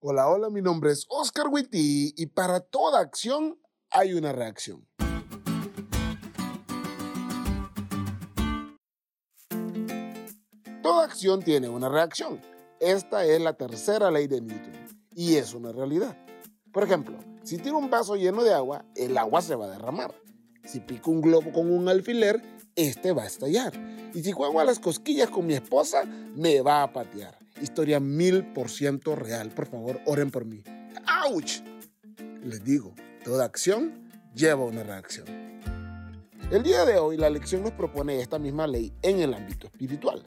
[0.00, 3.58] Hola, hola, mi nombre es Oscar Witty y para toda acción
[3.90, 4.86] hay una reacción.
[10.84, 12.40] Toda acción tiene una reacción.
[12.78, 16.16] Esta es la tercera ley de Newton y es una realidad.
[16.72, 20.14] Por ejemplo, si tiro un vaso lleno de agua, el agua se va a derramar.
[20.64, 22.40] Si pico un globo con un alfiler,
[22.76, 23.72] este va a estallar.
[24.14, 27.36] Y si juego a las cosquillas con mi esposa, me va a patear.
[27.60, 29.50] Historia mil por ciento real.
[29.50, 30.62] Por favor, oren por mí.
[31.06, 31.62] ¡Auch!
[32.42, 32.94] Les digo,
[33.24, 35.26] toda acción lleva una reacción.
[36.50, 40.24] El día de hoy la lección nos propone esta misma ley en el ámbito espiritual.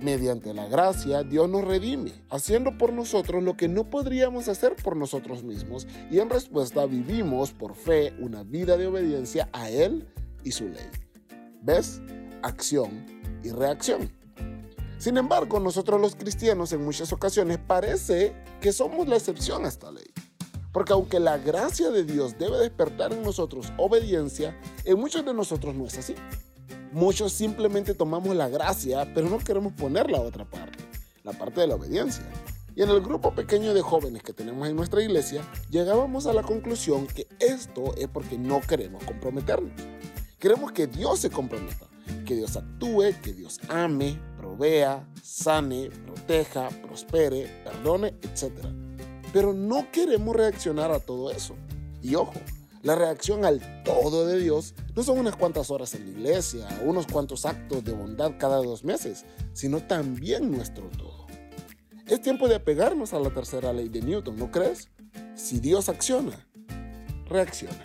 [0.00, 4.96] Mediante la gracia, Dios nos redime, haciendo por nosotros lo que no podríamos hacer por
[4.96, 10.08] nosotros mismos, y en respuesta vivimos por fe una vida de obediencia a Él
[10.42, 10.88] y su ley.
[11.60, 12.00] ¿Ves?
[12.42, 13.04] Acción
[13.44, 14.19] y reacción.
[15.00, 19.90] Sin embargo, nosotros los cristianos en muchas ocasiones parece que somos la excepción a esta
[19.90, 20.04] ley.
[20.72, 25.74] Porque aunque la gracia de Dios debe despertar en nosotros obediencia, en muchos de nosotros
[25.74, 26.14] no es así.
[26.92, 30.84] Muchos simplemente tomamos la gracia, pero no queremos poner la otra parte,
[31.24, 32.30] la parte de la obediencia.
[32.76, 36.42] Y en el grupo pequeño de jóvenes que tenemos en nuestra iglesia, llegábamos a la
[36.42, 39.72] conclusión que esto es porque no queremos comprometernos.
[40.38, 41.89] Queremos que Dios se comprometa,
[42.26, 48.52] que Dios actúe, que Dios ame, provea, sane, proteja, prospere, perdone, etc.
[49.32, 51.54] Pero no queremos reaccionar a todo eso.
[52.02, 52.34] Y ojo,
[52.82, 57.06] la reacción al todo de Dios no son unas cuantas horas en la iglesia, unos
[57.06, 61.26] cuantos actos de bondad cada dos meses, sino también nuestro todo.
[62.06, 64.88] Es tiempo de apegarnos a la tercera ley de Newton, ¿no crees?
[65.34, 66.46] Si Dios acciona,
[67.26, 67.84] reacciona.